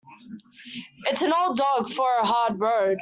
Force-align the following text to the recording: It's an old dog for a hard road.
It's 1.05 1.21
an 1.21 1.31
old 1.31 1.57
dog 1.57 1.89
for 1.89 2.09
a 2.17 2.25
hard 2.25 2.59
road. 2.59 2.99